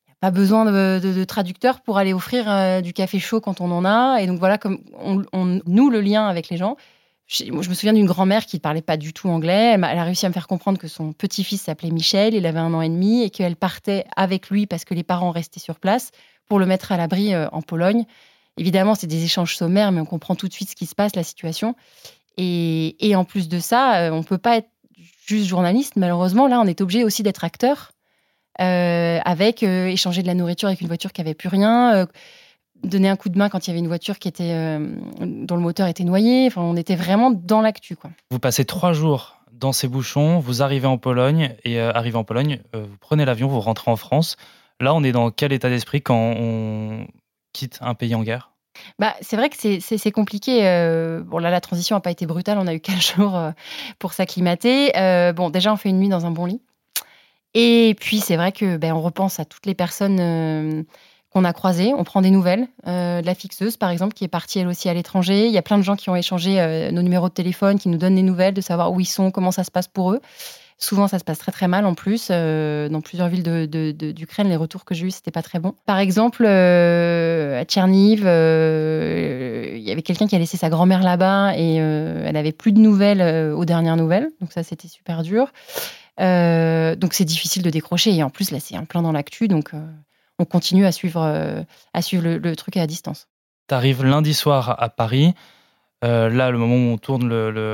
Il 0.07 0.12
n'y 0.12 0.13
a 0.13 0.16
pas 0.22 0.31
besoin 0.31 0.63
de, 0.63 1.24
traducteur 1.25 1.81
pour 1.81 1.98
aller 1.98 2.13
offrir 2.13 2.50
euh, 2.50 2.80
du 2.80 2.94
café 2.94 3.19
chaud 3.19 3.42
quand 3.42 3.60
on 3.60 3.69
en 3.69 3.83
a. 3.83 4.22
Et 4.22 4.28
donc 4.28 4.39
voilà, 4.39 4.57
comme 4.57 4.80
on, 4.94 5.60
noue 5.66 5.89
le 5.89 6.00
lien 6.00 6.25
avec 6.25 6.48
les 6.48 6.56
gens. 6.56 6.77
Je, 7.27 7.44
je 7.44 7.51
me 7.51 7.74
souviens 7.74 7.92
d'une 7.92 8.06
grand-mère 8.06 8.45
qui 8.45 8.56
ne 8.56 8.62
parlait 8.62 8.81
pas 8.81 8.95
du 8.95 9.12
tout 9.12 9.27
anglais. 9.27 9.74
Elle 9.74 9.84
a 9.84 10.04
réussi 10.06 10.25
à 10.25 10.30
me 10.30 10.34
faire 10.34 10.48
comprendre 10.48 10.77
que 10.77 10.88
son 10.88 11.12
petit-fils 11.12 11.63
s'appelait 11.63 11.92
Michel, 11.92 12.34
il 12.34 12.45
avait 12.45 12.60
un 12.60 12.74
an 12.74 12.81
et 12.81 12.88
demi, 12.88 13.24
et 13.24 13.30
qu'elle 13.30 13.57
partait 13.57 14.06
avec 14.16 14.50
lui 14.50 14.68
parce 14.68 14.86
que 14.86 14.94
les 14.94 15.04
parents 15.04 15.31
restaient 15.31 15.60
sur 15.60 15.81
place 15.81 16.12
pour 16.47 16.59
le 16.59 16.65
mettre 16.65 16.91
à 16.91 16.97
l'abri 16.97 17.33
euh, 17.33 17.47
en 17.51 17.61
Pologne. 17.61 18.05
Évidemment, 18.57 18.93
c'est 18.93 19.07
des 19.07 19.23
échanges 19.23 19.55
sommaires, 19.55 19.93
mais 19.93 20.01
on 20.01 20.05
comprend 20.05 20.35
tout 20.35 20.47
de 20.47 20.53
suite 20.53 20.69
ce 20.69 20.75
qui 20.75 20.85
se 20.85 20.95
passe, 20.95 21.15
la 21.15 21.23
situation. 21.23 21.75
Et, 22.38 23.13
en 23.15 23.23
plus 23.23 23.47
de 23.47 23.59
ça, 23.59 24.01
euh, 24.01 24.11
on 24.11 24.17
ne 24.17 24.23
peut 24.23 24.38
pas 24.38 24.57
être 24.57 24.69
juste 25.25 25.47
journaliste. 25.47 25.95
Malheureusement, 25.95 26.47
là, 26.47 26.59
on 26.59 26.65
est 26.65 26.81
obligé 26.81 27.03
aussi 27.03 27.23
d'être 27.23 27.43
acteur, 27.43 27.93
euh, 28.59 29.19
avec 29.23 29.63
échanger 29.63 30.23
de 30.23 30.27
la 30.27 30.33
nourriture 30.33 30.67
avec 30.67 30.81
une 30.81 30.88
voiture 30.88 31.13
qui 31.13 31.21
n'avait 31.21 31.35
plus 31.35 31.47
rien, 31.47 32.05
donner 32.83 33.07
un 33.07 33.15
coup 33.15 33.29
de 33.29 33.38
main 33.38 33.47
quand 33.47 33.65
il 33.65 33.69
y 33.69 33.71
avait 33.71 33.79
une 33.79 33.88
voiture 33.88 34.19
qui 34.19 34.27
était, 34.27 34.77
dont 35.21 35.55
le 35.55 35.61
moteur 35.61 35.88
était 35.88 36.03
noyé. 36.03 36.47
Enfin, 36.47 36.61
on 36.61 36.75
était 36.75 36.95
vraiment 36.95 37.31
dans 37.31 37.61
l'actu. 37.61 37.95
Vous 38.29 38.39
passez 38.39 38.65
trois 38.65 38.91
jours 38.91 39.38
dans 39.53 39.71
ces 39.71 39.88
bouchons, 39.88 40.39
vous 40.39 40.61
arrivez 40.61 40.88
en 40.88 40.97
Pologne, 40.97 41.55
et 41.63 41.79
arrivez 41.79 42.17
en 42.17 42.23
Pologne, 42.23 42.59
vous 42.73 42.97
prenez 42.99 43.23
l'avion, 43.23 43.47
vous 43.47 43.61
rentrez 43.61 43.89
en 43.89 43.95
France. 43.95 44.35
Là, 44.81 44.95
on 44.95 45.04
est 45.04 45.12
dans 45.12 45.30
quel 45.30 45.54
état 45.54 45.69
d'esprit 45.69 46.01
quand 46.01 46.33
on 46.36 47.06
quitte 47.54 47.78
un 47.81 47.94
pays 47.94 48.16
en 48.16 48.24
guerre? 48.24 48.51
Bah, 48.98 49.13
c'est 49.22 49.36
vrai 49.36 49.50
que 49.50 49.56
c'est 49.80 50.12
compliqué. 50.12 50.68
Euh, 50.68 51.22
bon, 51.24 51.38
là, 51.38 51.51
la 51.51 51.62
transition 51.62 51.95
n'a 51.95 52.00
pas 52.00 52.10
été 52.10 52.25
brutale. 52.25 52.57
On 52.57 52.66
a 52.66 52.74
eu 52.74 52.80
15 52.81 53.16
jours 53.16 53.38
euh, 53.38 53.51
pour 54.00 54.13
s'acclimater. 54.13 54.98
Euh, 54.98 55.33
bon, 55.33 55.51
déjà, 55.51 55.72
on 55.72 55.78
fait 55.78 55.89
une 55.89 56.00
nuit 56.00 56.10
dans 56.10 56.25
un 56.25 56.31
bon 56.31 56.45
lit. 56.45 56.62
Et 57.54 57.95
puis, 58.00 58.19
c'est 58.22 58.38
vrai 58.38 58.51
que 58.51 58.78
ben, 58.78 58.94
on 58.94 59.01
repense 59.01 59.39
à 59.39 59.45
toutes 59.45 59.68
les 59.68 59.75
personnes 59.75 60.86
qu'on 61.30 61.44
a 61.44 61.54
croisées. 61.54 61.94
On 61.94 62.06
prend 62.06 62.22
des 62.22 62.31
nouvelles. 62.31 62.68
de 62.86 63.25
la 63.25 63.36
fixeuse, 63.36 63.75
par 63.75 63.89
exemple, 63.89 64.13
qui 64.13 64.24
est 64.24 64.30
partie 64.30 64.60
elle 64.60 64.68
aussi 64.68 64.88
à 64.88 64.94
l'étranger. 64.94 65.48
Il 65.48 65.51
y 65.51 65.57
a 65.57 65.62
plein 65.62 65.77
de 65.77 65.84
gens 65.84 65.98
qui 65.98 66.10
ont 66.10 66.16
échangé 66.16 66.89
nos 66.94 67.01
numéros 67.01 67.27
de 67.27 67.34
téléphone, 67.34 67.77
qui 67.77 67.89
nous 67.89 67.98
donnent 67.98 68.16
des 68.16 68.24
nouvelles, 68.24 68.54
de 68.54 68.62
savoir 68.62 68.94
où 68.94 69.01
ils 69.01 69.06
sont, 69.06 69.31
comment 69.31 69.51
ça 69.51 69.66
se 69.66 69.72
passe 69.72 69.89
pour 69.89 70.13
eux. 70.13 70.22
Souvent, 70.83 71.07
ça 71.07 71.19
se 71.19 71.24
passe 71.24 71.38
très 71.38 71.51
très 71.51 71.68
mal 71.68 71.86
en 71.86 71.94
plus. 71.94 72.30
Euh, 72.31 72.89
dans 72.89 73.01
plusieurs 73.01 73.28
villes 73.28 73.44
d'Ukraine, 73.69 74.50
les 74.50 74.56
retours 74.56 74.83
que 74.83 74.95
j'ai 74.95 75.06
eus, 75.06 75.12
c'était 75.12 75.30
pas 75.30 75.44
très 75.44 75.60
bon. 75.60 75.75
Par 75.86 76.00
exemple, 76.00 76.44
euh, 76.44 77.62
à 77.62 77.66
Tcherniv, 77.66 78.24
euh, 78.25 79.74
il 79.75 79.83
y 79.83 79.92
avait 79.92 80.01
quelqu'un 80.01 80.25
qui 80.25 80.36
a 80.36 80.39
laissé 80.39 80.57
sa 80.57 80.69
grand-mère 80.69 81.04
là-bas 81.04 81.56
et 81.56 81.75
elle 81.75 82.36
avait 82.36 82.51
plus 82.51 82.72
de 82.72 82.80
nouvelles 82.80 83.54
aux 83.54 83.63
dernières 83.63 83.95
nouvelles. 83.95 84.30
Donc 84.42 84.51
ça, 84.54 84.63
c'était 84.63 84.88
super 84.88 85.22
dur. 85.22 85.51
donc 86.18 87.13
c'est 87.13 87.25
difficile 87.25 87.62
de 87.62 87.69
décrocher. 87.69 88.16
Et 88.16 88.24
en 88.24 88.31
plus, 88.31 88.50
là, 88.50 88.60
c'est 88.60 88.75
un 88.75 88.86
plein 88.86 89.04
dans 89.04 89.12
l'actu. 89.12 89.48
Donc 89.48 89.74
on 90.39 90.45
continue 90.45 90.88
à 90.88 90.92
suivre, 90.92 91.22
à 91.94 92.01
suivre 92.01 92.24
le, 92.24 92.39
le 92.39 92.56
truc 92.56 92.77
à 92.77 92.88
distance. 92.88 93.27
Tu 93.69 93.75
arrives 93.75 94.04
lundi 94.04 94.34
soir 94.34 94.81
à 94.81 94.89
Paris. 94.89 95.36
Euh, 96.03 96.30
là, 96.30 96.50
le 96.50 96.57
moment 96.57 96.75
où 96.75 96.94
on 96.94 96.98
tourne 96.98 97.30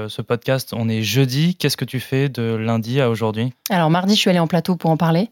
ce 0.09 0.21
podcast, 0.21 0.73
on 0.75 0.89
est 0.89 1.01
jeudi. 1.01 1.55
Qu'est-ce 1.55 1.77
que 1.77 1.85
tu 1.85 1.99
fais 1.99 2.27
de 2.27 2.55
lundi 2.55 2.99
à 2.99 3.09
aujourd'hui? 3.09 3.53
Alors, 3.69 3.89
mardi, 3.89 4.15
je 4.15 4.19
suis 4.19 4.29
allée 4.29 4.39
en 4.39 4.47
plateau 4.47 4.75
pour 4.75 4.89
en 4.89 4.97
parler. 4.97 5.29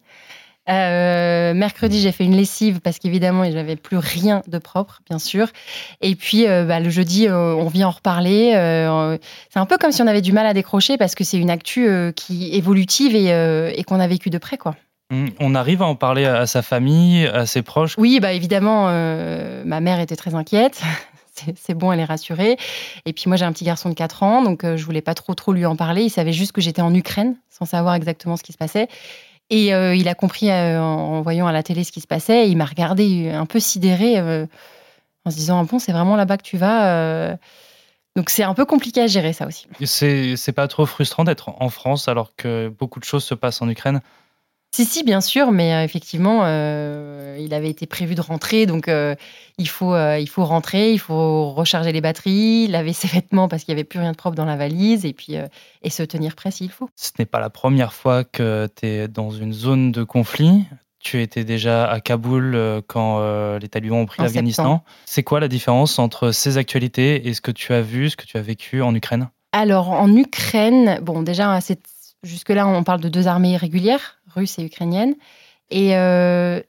Euh, 0.68 1.54
mercredi, 1.54 2.00
j'ai 2.00 2.12
fait 2.12 2.24
une 2.24 2.36
lessive 2.36 2.80
parce 2.80 2.98
qu'évidemment, 2.98 3.44
j'avais 3.52 3.76
plus 3.76 3.98
rien 3.98 4.42
de 4.48 4.58
propre, 4.58 5.02
bien 5.08 5.20
sûr. 5.20 5.48
Et 6.02 6.16
puis, 6.16 6.48
euh, 6.48 6.64
bah, 6.64 6.80
le 6.80 6.90
jeudi, 6.90 7.28
on 7.30 7.68
vient 7.68 7.90
en 7.90 7.92
reparler. 7.92 8.52
c'est 9.50 9.60
un 9.60 9.66
peu 9.66 9.78
comme 9.78 9.92
si 9.92 10.02
on 10.02 10.08
avait 10.08 10.22
du 10.22 10.32
mal 10.32 10.46
à 10.46 10.54
décrocher 10.54 10.98
parce 10.98 11.16
que 11.16 11.24
c'est 11.26 11.38
une 11.38 11.52
actu 11.52 11.88
qui 12.16 12.56
évolutive 12.56 13.14
et, 13.16 13.84
qu'on 13.84 14.00
a 14.00 14.08
vécu 14.08 14.30
de 14.30 14.38
près, 14.38 14.58
quoi. 14.58 14.76
Mmh, 15.12 15.28
on 15.40 15.54
arrive 15.54 15.84
à 15.84 15.86
en 15.86 15.96
parler 15.96 16.26
à 16.26 16.48
sa 16.48 16.64
famille, 16.64 17.28
à 17.28 17.46
ses 17.46 17.62
proches? 17.62 17.94
Oui, 18.00 18.20
bah 18.20 18.32
évidemment, 18.32 18.86
ma 19.66 19.82
mère 19.82 20.00
était 20.00 20.16
très 20.16 20.34
inquiète 20.34 20.82
c'est 21.56 21.74
bon, 21.74 21.92
elle 21.92 22.00
est 22.00 22.06
rassurée. 22.06 22.58
Et 23.06 23.14
puis 23.14 23.26
moi, 23.28 23.38
j'ai 23.38 23.46
un 23.46 23.52
petit 23.52 23.66
garçon 23.66 23.90
de 23.90 23.94
4 23.94 24.24
ans, 24.24 24.42
donc 24.42 24.64
euh, 24.64 24.78
je 24.78 24.86
voulais 24.86 25.02
pas 25.02 25.14
trop 25.14 25.34
trop 25.34 25.54
lui 25.54 25.66
en 25.66 25.76
parler. 25.76 26.04
Il 26.04 26.10
savait 26.10 26.34
juste 26.34 26.52
que 26.52 26.62
j'étais 26.62 26.82
en 26.82 26.94
Ukraine, 26.94 27.36
sans 27.50 27.66
savoir 27.66 27.96
exactement 27.96 28.38
ce 28.38 28.44
qui 28.44 28.54
se 28.54 28.58
passait. 28.58 28.88
Et 29.50 29.74
euh, 29.74 29.96
il 29.96 30.08
a 30.08 30.16
compris 30.16 30.50
euh, 30.50 30.82
en, 30.82 31.22
voyant 31.22 31.48
à 31.48 31.52
la 31.52 31.64
télé 31.64 31.84
ce 31.84 31.92
qui 31.92 32.02
se 32.02 32.08
passait. 32.08 32.50
il 32.50 32.58
m'a 32.58 32.66
regardé 32.66 33.30
un 33.30 33.46
peu 33.46 33.60
sidéré 33.60 34.20
en 34.20 35.32
se 35.32 35.36
disant 35.36 35.60
ah 35.62 35.68
bon, 35.70 35.80
c'est 35.80 35.92
vraiment 35.92 36.16
là-bas 36.16 36.38
que 36.38 36.44
tu 36.44 36.58
vas. 36.58 37.38
Donc 38.16 38.30
c'est 38.30 38.44
un 38.44 38.54
peu 38.54 38.66
compliqué 38.66 39.02
à 39.02 39.08
gérer 39.08 39.34
ça 39.34 39.46
aussi. 39.46 39.68
C'est 39.86 40.54
pas 40.56 40.68
trop 40.68 40.86
frustrant 40.86 41.26
d'être 41.26 41.50
en 41.62 41.70
France 41.70 42.08
alors 42.08 42.36
que 42.36 42.70
beaucoup 42.70 43.00
de 43.00 43.06
choses 43.06 43.24
se 43.24 43.36
passent 43.36 43.62
en 43.62 43.70
Ukraine 43.70 44.02
si, 44.76 44.84
si, 44.84 45.04
bien 45.04 45.22
sûr, 45.22 45.54
mais 45.54 45.74
euh, 45.74 45.84
effectivement, 45.86 46.42
euh, 46.44 47.38
il 47.40 47.54
avait 47.54 47.70
été 47.70 47.86
prévu 47.86 48.14
de 48.14 48.20
rentrer, 48.20 48.66
donc 48.66 48.90
euh, 48.90 49.16
il, 49.58 49.70
faut, 49.70 49.96
il 49.96 50.28
faut 50.28 50.44
rentrer, 50.44 50.92
il 50.92 51.00
faut 51.00 51.52
recharger 51.52 51.94
les 51.94 52.02
batteries, 52.02 52.68
laver 52.68 52.92
ses 52.92 53.08
vêtements 53.16 53.48
parce 53.48 53.64
qu'il 53.64 53.74
n'y 53.74 53.80
avait 53.80 53.86
plus 53.86 54.00
rien 54.00 54.12
de 54.12 54.18
propre 54.18 54.36
dans 54.36 54.44
la 54.44 54.58
valise, 54.58 55.06
et 55.06 55.14
puis 55.14 55.36
et 55.82 55.90
se 55.90 56.04
tenir 56.04 56.36
prêt 56.36 56.52
s'il 56.52 56.72
faut. 56.72 56.90
Ce 56.98 57.12
n'est 57.18 57.26
pas 57.26 57.40
la 57.40 57.50
première 57.50 57.94
fois 57.94 58.26
que 58.26 58.68
tu 58.76 58.86
es 58.86 59.08
dans 59.08 59.30
une 59.32 59.54
zone 59.54 59.94
de 59.94 60.04
conflit. 60.04 60.66
Tu 61.00 61.22
étais 61.22 61.46
déjà 61.46 61.90
à 61.90 62.02
Kaboul 62.02 62.82
quand 62.88 63.58
les 63.58 63.70
talibans 63.70 64.00
ont 64.00 64.06
pris 64.06 64.24
l'Afghanistan. 64.24 64.84
C'est 65.06 65.24
quoi 65.24 65.40
la 65.40 65.48
différence 65.48 66.00
entre 66.00 66.32
ces 66.32 66.58
actualités 66.58 67.30
et 67.30 67.34
ce 67.34 67.40
que 67.40 67.52
tu 67.52 67.74
as 67.74 67.82
vu, 67.82 68.10
ce 68.10 68.18
que 68.18 68.26
tu 68.26 68.36
as 68.36 68.42
vécu 68.42 68.82
en 68.82 68.94
Ukraine? 68.94 69.30
Alors 69.54 69.92
en 69.92 70.14
Ukraine, 70.14 71.00
bon 71.02 71.22
déjà 71.22 71.58
jusque-là 72.24 72.68
on 72.68 72.84
parle 72.84 73.00
de 73.00 73.08
deux 73.08 73.28
armées 73.28 73.56
régulières, 73.56 74.15
russe 74.36 74.60
et 74.60 74.64
ukrainienne. 74.64 75.16
Et 75.70 75.98
euh, 75.98 76.62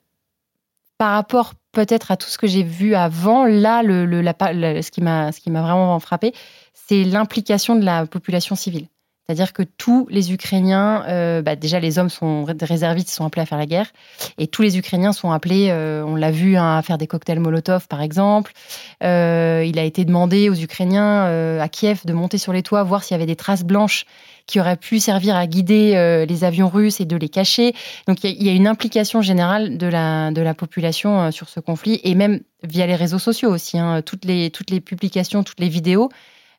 par 0.98 1.12
rapport 1.12 1.54
peut-être 1.72 2.10
à 2.10 2.16
tout 2.16 2.28
ce 2.28 2.38
que 2.38 2.46
j'ai 2.46 2.62
vu 2.62 2.94
avant, 2.94 3.44
là, 3.44 3.82
le, 3.82 4.06
ce 4.32 4.90
qui 4.90 5.02
m'a 5.02 5.30
vraiment 5.62 5.98
frappé, 6.00 6.32
c'est 6.72 7.04
l'implication 7.04 7.76
de 7.76 7.84
la 7.84 8.06
population 8.06 8.54
civile. 8.54 8.88
C'est-à-dire 9.26 9.52
que 9.52 9.62
tous 9.62 10.06
les 10.10 10.32
Ukrainiens, 10.32 11.04
euh, 11.08 11.42
bah, 11.42 11.56
déjà 11.56 11.80
les 11.80 11.98
hommes 11.98 12.08
sont 12.08 12.44
réservistes, 12.44 13.10
sont 13.10 13.24
appelés 13.24 13.42
à 13.42 13.46
faire 13.46 13.58
la 13.58 13.66
guerre, 13.66 13.90
et 14.38 14.46
tous 14.46 14.62
les 14.62 14.78
Ukrainiens 14.78 15.12
sont 15.12 15.32
appelés, 15.32 15.68
euh, 15.70 16.04
on 16.04 16.14
l'a 16.14 16.30
vu, 16.30 16.56
hein, 16.56 16.76
à 16.76 16.82
faire 16.82 16.98
des 16.98 17.06
cocktails 17.06 17.40
Molotov 17.40 17.88
par 17.88 18.02
exemple. 18.02 18.52
il 19.00 19.78
a 19.78 19.84
été 19.84 20.04
demandé 20.04 20.48
aux 20.48 20.54
Ukrainiens 20.54 21.24
à 21.60 21.68
Kiev 21.68 22.00
de 22.04 22.12
monter 22.12 22.38
sur 22.38 22.52
les 22.52 22.62
toits, 22.62 22.82
voir 22.82 23.02
s'il 23.02 23.14
y 23.14 23.16
avait 23.16 23.26
des 23.26 23.36
traces 23.36 23.64
blanches 23.64 24.06
qui 24.46 24.60
aurait 24.60 24.76
pu 24.76 25.00
servir 25.00 25.36
à 25.36 25.46
guider 25.46 25.94
euh, 25.96 26.24
les 26.24 26.44
avions 26.44 26.68
russes 26.68 27.00
et 27.00 27.04
de 27.04 27.16
les 27.16 27.28
cacher. 27.28 27.74
Donc 28.06 28.22
il 28.24 28.42
y, 28.42 28.48
a 28.48 28.52
une 28.52 28.68
implication 28.68 29.20
générale 29.20 29.76
de 29.76 29.86
la, 29.86 30.54
population 30.54 31.20
euh, 31.20 31.30
sur 31.30 31.48
ce 31.48 31.60
conflit 31.60 32.00
et 32.04 32.14
même 32.14 32.40
via 32.62 32.86
les 32.86 32.94
réseaux 32.94 33.18
sociaux 33.18 33.50
aussi. 33.50 33.78
Hein. 33.78 34.02
toutes 34.02 34.24
les 34.24 34.80
publications, 34.80 35.42
toutes 35.42 35.60
les 35.60 35.68
vidéos 35.68 36.10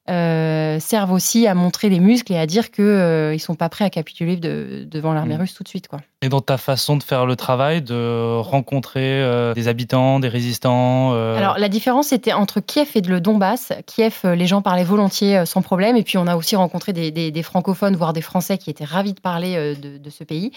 euh, 0.09 0.79
servent 0.79 1.11
aussi 1.11 1.47
à 1.47 1.53
montrer 1.53 1.89
les 1.89 1.99
muscles 1.99 2.31
et 2.31 2.37
à 2.37 2.45
dire 2.45 2.71
qu'ils 2.71 2.85
euh, 2.85 3.33
ne 3.33 3.37
sont 3.37 3.55
pas 3.55 3.67
prêts 3.67 3.83
à 3.83 3.89
capituler 3.89 4.37
devant 4.37 5.13
l'armée 5.13 5.35
mm. 5.35 5.41
russe 5.41 5.53
tout 5.53 5.63
de 5.63 5.67
suite. 5.67 5.89
Quoi. 5.89 5.99
Et 6.21 6.29
dans 6.29 6.39
ta 6.39 6.57
façon 6.57 6.95
de 6.95 7.03
faire 7.03 7.25
le 7.25 7.35
travail, 7.35 7.81
de 7.81 8.39
rencontrer 8.39 9.21
euh, 9.21 9.53
des 9.53 9.67
habitants, 9.67 10.19
des 10.21 10.29
résistants 10.29 11.13
Alors 11.13 11.57
la 11.57 11.67
différence 11.67 12.13
était 12.13 12.31
entre 12.31 12.61
Kiev 12.61 12.91
et 12.95 13.01
le 13.01 13.19
Donbass. 13.19 13.73
Kiev, 13.85 14.21
les 14.23 14.47
gens 14.47 14.61
parlaient 14.61 14.85
volontiers 14.85 15.45
sans 15.45 15.61
problème. 15.61 15.97
Et 15.97 16.03
puis 16.03 16.17
on 16.17 16.25
a 16.25 16.37
aussi 16.37 16.55
rencontré 16.55 16.93
des, 16.93 17.43
francophones, 17.43 17.95
voire 17.95 18.13
des 18.13 18.21
Français 18.21 18.57
qui 18.57 18.69
étaient 18.69 18.85
ravis 18.85 19.13
de 19.13 19.19
parler 19.19 19.75
de, 19.75 19.97
de, 19.97 20.09
ce 20.09 20.23
pays. 20.23 20.51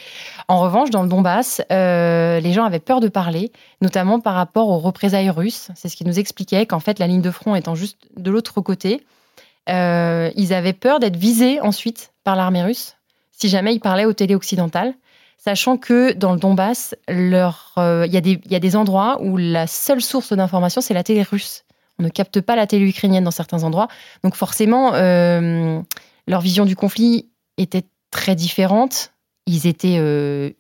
En 0.47 0.61
revanche, 0.61 0.90
dans 0.90 1.02
le 1.02 1.09
Donbass, 1.09 1.61
les 1.71 2.52
gens 2.52 2.64
avaient 2.64 2.78
peur 2.78 3.00
de 3.00 3.09
parler, 3.09 3.50
notamment 3.83 4.21
par 4.21 4.35
rapport 4.35 4.69
aux 4.69 4.78
représailles 4.78 5.30
russes. 5.30 5.71
C'est 5.75 5.88
ce 5.88 5.97
qui 5.97 6.04
nous 6.04 6.19
expliquait 6.21 6.66
qu'en 6.66 6.80
fait 6.80 7.00
la 7.00 7.07
ligne 7.09 7.23
de 7.23 7.30
front 7.30 7.54
étant 7.57 7.75
juste 7.75 7.99
de 8.16 8.30
l'autre 8.30 8.61
côté, 8.61 9.02
euh, 9.69 10.31
ils 10.37 10.52
avaient 10.52 10.73
peur 10.73 11.00
d'être 11.00 11.17
visés 11.17 11.61
ensuite 11.61 12.12
par 12.25 12.37
l'armée 12.37 12.62
russe 12.62 12.97
si 13.40 13.49
jamais 13.49 13.75
ils 13.75 13.81
parlaient 13.81 14.05
aux 14.05 14.12
télé 14.12 14.35
occidentales, 14.35 14.93
sachant 15.38 15.79
que 15.79 16.12
dans 16.12 16.35
le 16.35 16.38
Donbass, 16.38 16.95
euh, 17.09 18.07
il 18.07 18.12
y, 18.12 18.55
a 18.55 18.59
des 18.59 18.76
endroits 18.76 19.19
où 19.23 19.38
la 19.38 19.67
seule 19.67 20.02
source 20.02 20.35
d'information, 20.35 20.83
c'est 20.83 20.93
la 20.93 21.02
télé 21.02 21.23
russe. 21.23 21.64
On 21.99 22.02
ne 22.02 22.11
capte 22.11 22.43
pas 22.43 22.55
la 22.55 22.67
télé 22.67 22.87
ukrainienne 22.87 23.25
dans 23.25 23.31
certains 23.31 23.64
endroits. 23.64 23.88
Donc 24.23 24.35
forcément, 24.35 24.93
euh, 24.95 25.81
leur 26.26 26.43
vision 26.43 26.67
du 26.67 26.76
conflit 26.76 27.31
était 27.57 27.85
très 28.11 28.35
différente. 28.35 29.12
Ils 29.47 29.67
étaient 29.67 29.99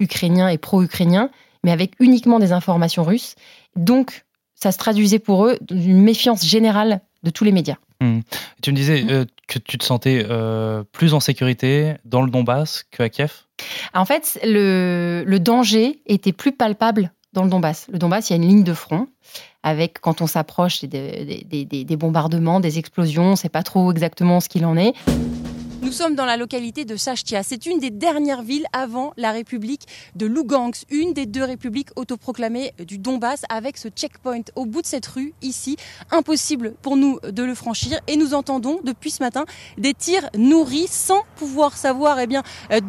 ukrainiens 0.00 0.48
et 0.48 0.56
pro-ukrainiens, 0.56 1.30
mais 1.62 1.72
avec 1.72 1.92
uniquement 2.00 2.38
des 2.38 2.52
informations 2.52 3.04
russes. 3.04 3.34
Donc, 3.76 4.24
ça 4.54 4.72
se 4.72 4.78
traduisait 4.78 5.18
pour 5.18 5.46
eux 5.46 5.58
d'une 5.60 6.00
méfiance 6.00 6.44
générale 6.44 7.02
de 7.22 7.30
tous 7.30 7.44
les 7.44 7.52
médias. 7.52 7.76
Hmm. 8.00 8.20
Tu 8.62 8.70
me 8.70 8.76
disais 8.76 9.02
hmm. 9.02 9.10
euh, 9.10 9.24
que 9.46 9.58
tu 9.58 9.76
te 9.78 9.84
sentais 9.84 10.24
euh, 10.28 10.82
plus 10.92 11.12
en 11.12 11.20
sécurité 11.20 11.94
dans 12.04 12.22
le 12.22 12.30
Donbass 12.30 12.84
qu'à 12.90 13.08
Kiev? 13.08 13.32
En 13.92 14.06
fait, 14.06 14.40
le, 14.42 15.38
danger 15.38 16.00
était 16.06 16.32
plus 16.32 16.52
palpable 16.52 17.12
dans 17.34 17.44
le 17.44 17.50
Donbass. 17.50 17.86
Le 17.92 17.98
Donbass, 17.98 18.30
il 18.30 18.32
y 18.32 18.34
a 18.34 18.42
une 18.42 18.48
ligne 18.48 18.64
de 18.64 18.74
front 18.74 19.06
avec, 19.62 20.00
quand 20.00 20.22
on 20.22 20.26
s'approche, 20.26 20.82
des, 20.84 21.44
des, 21.44 21.96
bombardements, 21.96 22.60
des 22.60 22.78
explosions, 22.78 23.24
on 23.24 23.30
ne 23.32 23.36
sait 23.36 23.50
pas 23.50 23.62
trop 23.62 23.90
exactement 23.90 24.40
ce 24.40 24.48
qu'il 24.48 24.64
en 24.64 24.76
est. 24.76 24.94
Nous 25.82 25.92
sommes 25.92 26.14
dans 26.14 26.26
la 26.26 26.36
localité 26.36 26.84
de 26.84 26.94
Sachtia. 26.94 27.42
C'est 27.42 27.64
une 27.64 27.78
des 27.78 27.88
dernières 27.88 28.42
villes 28.42 28.66
avant 28.74 29.14
la 29.16 29.32
République 29.32 29.86
de 30.14 30.26
Lugansk, 30.26 30.84
une 30.90 31.14
des 31.14 31.24
deux 31.24 31.42
républiques 31.42 31.88
autoproclamées 31.96 32.74
du 32.86 32.98
Donbass, 32.98 33.44
avec 33.48 33.78
ce 33.78 33.88
checkpoint 33.88 34.42
au 34.56 34.66
bout 34.66 34.82
de 34.82 34.86
cette 34.86 35.06
rue, 35.06 35.32
ici. 35.40 35.76
Impossible 36.10 36.74
pour 36.82 36.98
nous 36.98 37.18
de 37.20 37.42
le 37.42 37.54
franchir. 37.54 37.98
Et 38.08 38.18
nous 38.18 38.34
entendons 38.34 38.80
depuis 38.84 39.10
ce 39.10 39.22
matin 39.22 39.46
des 39.78 39.94
tirs 39.94 40.28
nourris 40.36 40.86
sans 40.86 41.22
pouvoir 41.36 41.74
savoir 41.74 42.20
eh 42.20 42.26
bien, 42.26 42.42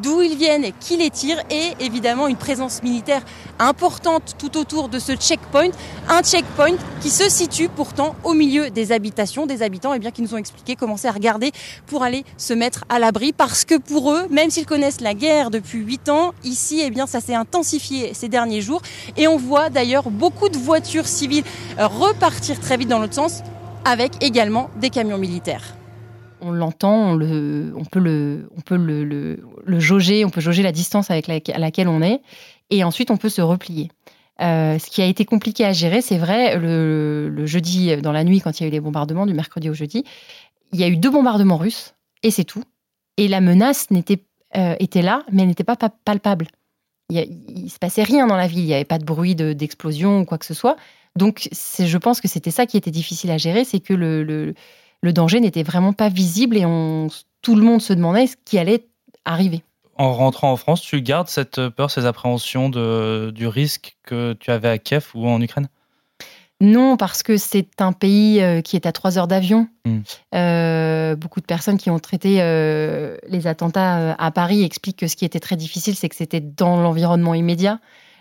d'où 0.03 0.21
ils 0.21 0.35
viennent 0.35 0.73
qui 0.81 0.97
les 0.97 1.09
tire. 1.09 1.41
Et 1.49 1.71
évidemment, 1.79 2.27
une 2.27 2.35
présence 2.35 2.83
militaire 2.83 3.23
importante 3.57 4.35
tout 4.37 4.57
autour 4.57 4.89
de 4.89 4.99
ce 4.99 5.13
checkpoint. 5.13 5.71
Un 6.09 6.23
checkpoint 6.23 6.75
qui 6.99 7.09
se 7.09 7.29
situe 7.29 7.69
pourtant 7.69 8.15
au 8.25 8.33
milieu 8.33 8.69
des 8.69 8.91
habitations, 8.91 9.45
des 9.45 9.61
habitants 9.63 9.93
eh 9.93 9.99
bien, 9.99 10.11
qui 10.11 10.21
nous 10.21 10.33
ont 10.33 10.37
expliqué, 10.37 10.75
commencer 10.75 11.07
à 11.07 11.11
regarder 11.11 11.53
pour 11.87 12.03
aller 12.03 12.25
se 12.35 12.53
mettre 12.53 12.80
à 12.89 12.99
l'abri 12.99 13.33
parce 13.33 13.65
que 13.65 13.77
pour 13.77 14.11
eux, 14.11 14.27
même 14.29 14.49
s'ils 14.49 14.65
connaissent 14.65 15.01
la 15.01 15.13
guerre 15.13 15.49
depuis 15.51 15.79
8 15.79 16.09
ans, 16.09 16.33
ici, 16.43 16.81
eh 16.83 16.89
bien, 16.89 17.07
ça 17.07 17.19
s'est 17.21 17.35
intensifié 17.35 18.13
ces 18.13 18.29
derniers 18.29 18.61
jours. 18.61 18.81
Et 19.17 19.27
on 19.27 19.37
voit 19.37 19.69
d'ailleurs 19.69 20.09
beaucoup 20.09 20.49
de 20.49 20.57
voitures 20.57 21.07
civiles 21.07 21.43
repartir 21.77 22.59
très 22.59 22.77
vite 22.77 22.89
dans 22.89 22.99
l'autre 22.99 23.13
sens, 23.13 23.41
avec 23.85 24.23
également 24.23 24.69
des 24.79 24.89
camions 24.89 25.17
militaires 25.17 25.75
on 26.41 26.51
l'entend, 26.51 27.13
on, 27.13 27.85
peut, 27.85 27.99
le, 27.99 29.79
jauger, 29.79 30.25
on 30.25 30.29
peut 30.29 30.41
jauger 30.41 30.63
la 30.63 30.71
distance 30.71 31.11
avec 31.11 31.29
à 31.29 31.59
laquelle 31.59 31.87
on 31.87 32.01
est, 32.01 32.21
et 32.69 32.83
ensuite 32.83 33.11
on 33.11 33.17
peut 33.17 33.29
se 33.29 33.41
replier. 33.41 33.89
Euh, 34.41 34.79
ce 34.79 34.89
qui 34.89 35.03
a 35.03 35.05
été 35.05 35.23
compliqué 35.23 35.65
à 35.65 35.71
gérer, 35.71 36.01
c'est 36.01 36.17
vrai, 36.17 36.57
le, 36.57 37.29
le, 37.29 37.45
jeudi, 37.45 37.95
dans 37.97 38.11
la 38.11 38.23
nuit, 38.23 38.41
quand 38.41 38.59
il 38.59 38.63
y 38.63 38.65
a 38.65 38.69
eu 38.69 38.71
les 38.71 38.79
bombardements, 38.79 39.27
du 39.27 39.35
mercredi 39.35 39.69
au 39.69 39.75
jeudi, 39.75 40.03
il 40.73 40.79
y 40.79 40.83
a 40.83 40.87
eu 40.87 40.97
deux 40.97 41.11
bombardements 41.11 41.57
russes, 41.57 41.93
et 42.23 42.31
c'est 42.31 42.43
tout. 42.43 42.63
Et 43.17 43.27
la 43.27 43.41
menace 43.41 43.91
n'était, 43.91 44.23
euh, 44.55 44.75
était 44.79 45.01
là, 45.01 45.23
mais 45.31 45.43
elle 45.43 45.49
n'était 45.49 45.63
pas 45.63 45.75
palpable. 45.75 46.47
Il 47.09 47.63
ne 47.65 47.69
se 47.69 47.77
passait 47.77 48.03
rien 48.03 48.25
dans 48.25 48.37
la 48.37 48.47
ville, 48.47 48.59
il 48.59 48.67
n'y 48.67 48.73
avait 48.73 48.85
pas 48.85 48.97
de 48.97 49.03
bruit 49.03 49.35
d'explosion 49.35 50.21
ou 50.21 50.25
quoi 50.25 50.37
que 50.37 50.45
ce 50.45 50.53
soit. 50.53 50.77
Donc, 51.17 51.49
je 51.51 51.97
pense 51.97 52.21
que 52.21 52.29
c'était 52.29 52.51
ça 52.51 52.65
qui 52.65 52.77
était 52.77 52.91
difficile 52.91 53.31
à 53.31 53.37
gérer, 53.37 53.65
c'est 53.65 53.81
que 53.81 53.93
le, 53.93 54.23
le, 54.23 55.13
danger 55.13 55.41
n'était 55.41 55.63
vraiment 55.63 55.91
pas 55.91 56.07
visible 56.07 56.55
et 56.55 56.63
tout 57.41 57.55
le 57.55 57.63
monde 57.63 57.81
se 57.81 57.91
demandait 57.91 58.27
ce 58.27 58.37
qui 58.45 58.57
allait 58.57 58.87
arriver. 59.25 59.61
En 59.95 60.13
rentrant 60.13 60.53
en 60.53 60.55
France, 60.55 60.81
tu 60.81 61.01
gardes 61.01 61.27
cette 61.27 61.67
peur, 61.69 61.91
ces 61.91 62.05
appréhensions 62.05 62.69
de, 62.69 63.31
du 63.35 63.45
risque 63.45 63.97
que 64.03 64.33
tu 64.33 64.51
avais 64.51 64.69
à 64.69 64.77
Kiev 64.77 65.09
ou 65.13 65.27
en 65.27 65.41
Ukraine? 65.41 65.67
Non, 66.61 66.95
parce 66.95 67.23
que 67.23 67.37
c'est 67.37 67.81
un 67.81 67.91
pays 67.91 68.39
euh, 68.39 68.61
qui 68.61 68.75
est 68.75 68.85
à 68.85 68.91
trois 68.91 69.17
heures 69.17 69.27
d'avion. 69.27 69.67
Hmm. 69.83 70.01
Euh, 70.35 71.15
beaucoup 71.15 71.41
de 71.41 71.45
personnes 71.45 71.79
qui 71.79 71.89
ont 71.89 71.97
traité 71.97 72.37
euh, 72.39 73.17
les 73.27 73.47
attentats 73.47 74.13
à 74.13 74.31
Paris 74.31 74.63
expliquent 74.63 74.99
que 74.99 75.07
ce 75.07 75.15
qui 75.15 75.25
était 75.25 75.39
très 75.39 75.55
difficile, 75.55 75.95
c'est 75.95 76.07
que 76.07 76.15
c'était 76.15 76.39
dans 76.39 76.79
l'environnement 76.79 77.33
immédiat. 77.33 77.79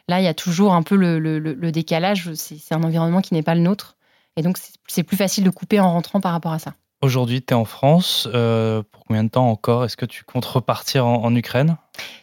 Là, 0.09 0.21
il 0.21 0.25
y 0.25 0.29
a 0.29 0.33
toujours 0.35 0.73
un 0.73 0.83
peu 0.83 0.97
le, 0.97 1.71
décalage. 1.71 2.33
C'est 2.35 2.75
un 2.75 2.83
environnement 2.83 3.21
qui 3.21 3.35
n'est 3.35 3.43
pas 3.43 3.55
le 3.55 3.61
nôtre. 3.61 3.97
Et 4.37 4.43
donc, 4.43 4.57
c'est 4.89 5.03
plus 5.03 5.19
facile 5.19 5.45
de 5.45 5.51
couper 5.51 5.79
en 5.79 5.93
rentrant 5.93 6.21
par 6.21 6.33
rapport 6.33 6.53
à 6.53 6.59
ça. 6.59 6.73
Aujourd'hui, 7.03 7.43
tu 7.43 7.53
es 7.53 7.57
en 7.57 7.67
France. 7.67 8.27
pour 8.33 9.05
combien 9.07 9.25
de 9.25 9.29
temps 9.29 9.51
encore? 9.51 9.85
Est-ce 9.85 9.99
que 9.99 10.07
tu 10.07 10.25
comptes 10.25 10.47
repartir 10.47 11.07
en, 11.07 11.35
Ukraine? 11.37 11.77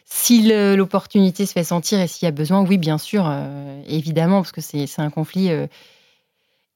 Si 0.04 0.52
l'opportunité 0.74 1.46
se 1.46 1.52
fait 1.52 1.64
sentir 1.64 2.00
et 2.00 2.08
s'il 2.08 2.26
y 2.26 2.28
a 2.28 2.32
besoin, 2.32 2.62
oui, 2.66 2.76
bien 2.76 2.98
sûr, 2.98 3.32
évidemment, 3.86 4.42
parce 4.42 4.52
que 4.52 4.60
c'est 4.60 4.88
un 4.98 5.10
conflit 5.10 5.50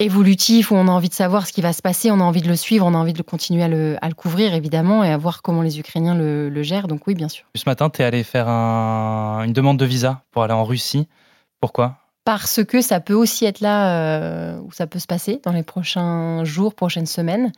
évolutif 0.02 0.71
où 0.71 0.75
on 0.75 0.88
a 0.88 0.90
envie 0.90 1.09
de 1.09 1.14
savoir 1.14 1.47
ce 1.47 1.52
qui 1.52 1.61
va 1.61 1.73
se 1.73 1.82
passer, 1.82 2.11
on 2.11 2.21
a 2.21 2.25
envie 2.25 2.42
de 2.42 2.49
le 2.49 2.56
suivre, 2.56 2.87
on 2.87 2.94
a 2.94 2.99
envie 2.99 3.12
de 3.12 3.23
continuer 3.23 3.62
à 3.62 3.68
le, 3.68 3.97
couvrir 4.16 4.54
évidemment 4.54 5.02
et 5.04 5.11
à 5.11 5.16
voir 5.16 5.42
comment 5.42 5.62
les 5.62 5.78
Ukrainiens 5.78 6.14
le, 6.14 6.62
gèrent. 6.62 6.88
Donc 6.88 7.06
oui, 7.06 7.14
bien 7.14 7.28
sûr. 7.28 7.44
Ce 7.54 7.64
matin, 7.66 7.90
tu 7.90 8.02
es 8.02 8.04
allé 8.04 8.23
faire 8.23 8.49
une 8.49 9.52
demande 9.52 9.78
de 9.78 9.85
visa 9.85 10.23
pour 10.30 10.42
aller 10.42 10.52
en 10.52 10.64
Russie. 10.64 11.09
Pourquoi? 11.61 11.97
Parce 12.25 12.62
que 12.64 12.80
ça 12.80 13.00
peut 13.00 13.14
aussi 13.14 13.44
être 13.47 13.61
là 13.61 13.97
euh, 13.97 14.61
où 14.61 14.73
ça 14.73 14.87
peut 14.87 14.99
se 14.99 15.06
passer 15.06 15.40
dans 15.44 15.52
les 15.52 15.64
prochains 15.64 16.44
jours, 16.44 16.75
prochaines 16.75 17.06
semaines. 17.06 17.52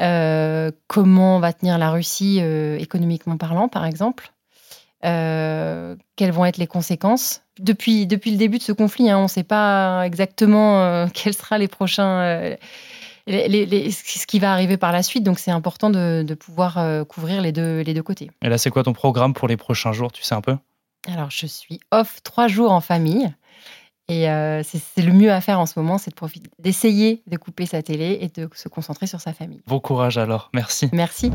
Euh, 0.00 0.70
comment 0.86 1.40
va 1.40 1.52
tenir 1.52 1.78
la 1.78 1.90
Russie 1.90 2.38
euh, 2.40 2.76
économiquement 2.78 3.36
parlant, 3.36 3.68
par 3.68 3.84
exemple? 3.84 4.32
Quelles 5.06 6.32
vont 6.32 6.44
être 6.44 6.56
les 6.56 6.66
conséquences? 6.66 7.42
Depuis, 7.58 8.06
depuis 8.06 8.30
le 8.30 8.36
début 8.36 8.58
de 8.58 8.62
ce 8.62 8.72
conflit, 8.72 9.10
hein, 9.10 9.18
on 9.18 9.24
ne 9.24 9.28
sait 9.28 9.42
pas 9.42 10.02
exactement 10.04 10.80
euh, 10.82 11.06
quels 11.14 11.34
sera 11.34 11.58
les 11.58 11.68
prochains. 11.68 12.20
Euh, 12.20 12.56
ce 13.28 14.26
qui 14.26 14.38
va 14.38 14.52
arriver 14.52 14.76
par 14.76 14.92
la 14.92 15.02
suite, 15.02 15.24
donc 15.24 15.38
c'est 15.38 15.50
important 15.50 15.90
de, 15.90 16.34
pouvoir 16.34 16.78
euh, 16.78 17.04
couvrir 17.04 17.42
les 17.42 17.50
deux, 17.50 17.80
les 17.80 17.92
deux 17.92 18.02
côtés. 18.02 18.30
Et 18.42 18.48
là, 18.48 18.56
c'est 18.56 18.70
quoi 18.70 18.84
ton 18.84 18.92
programme 18.92 19.34
pour 19.34 19.48
les 19.48 19.56
prochains 19.56 19.92
jours? 19.92 20.12
Tu 20.12 20.22
sais 20.22 20.34
un 20.34 20.40
peu? 20.40 20.56
Alors, 21.08 21.30
je 21.30 21.46
suis 21.46 21.80
off 21.90 22.22
trois 22.22 22.46
jours 22.46 22.70
en 22.72 22.80
famille. 22.80 23.32
Et 24.08 24.26
c'est 24.62 25.02
le 25.02 25.12
mieux 25.12 25.32
à 25.32 25.40
faire 25.40 25.58
en 25.58 25.66
ce 25.66 25.76
moment, 25.80 25.98
c'est 25.98 26.14
d'essayer 26.60 27.24
de 27.26 27.36
couper 27.36 27.66
sa 27.66 27.82
télé 27.82 28.18
et 28.20 28.28
de 28.28 28.48
se 28.54 28.68
concentrer 28.68 29.08
sur 29.08 29.20
sa 29.20 29.32
famille. 29.32 29.62
Bon 29.66 29.80
courage 29.80 30.16
alors, 30.16 30.48
merci. 30.54 30.88
Merci. 30.92 31.32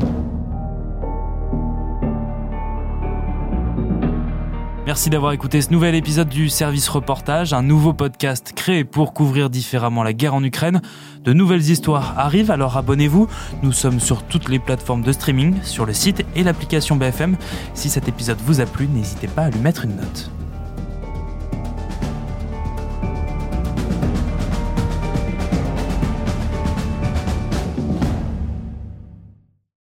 Merci 4.84 5.10
d'avoir 5.10 5.30
écouté 5.32 5.62
ce 5.62 5.70
nouvel 5.70 5.94
épisode 5.94 6.28
du 6.28 6.48
Service 6.48 6.88
Reportage, 6.88 7.52
un 7.52 7.62
nouveau 7.62 7.92
podcast 7.92 8.52
créé 8.52 8.82
pour 8.82 9.14
couvrir 9.14 9.48
différemment 9.48 10.02
la 10.02 10.12
guerre 10.12 10.34
en 10.34 10.42
Ukraine. 10.42 10.82
De 11.22 11.32
nouvelles 11.32 11.70
histoires 11.70 12.18
arrivent, 12.18 12.50
alors 12.50 12.76
abonnez-vous. 12.76 13.28
Nous 13.62 13.70
sommes 13.70 14.00
sur 14.00 14.24
toutes 14.24 14.48
les 14.48 14.58
plateformes 14.58 15.02
de 15.02 15.12
streaming, 15.12 15.62
sur 15.62 15.86
le 15.86 15.92
site 15.92 16.24
et 16.34 16.42
l'application 16.42 16.96
BFM. 16.96 17.36
Si 17.74 17.90
cet 17.90 18.08
épisode 18.08 18.38
vous 18.44 18.60
a 18.60 18.66
plu, 18.66 18.88
n'hésitez 18.88 19.28
pas 19.28 19.42
à 19.42 19.50
lui 19.50 19.60
mettre 19.60 19.84
une 19.84 19.94
note. 19.94 20.32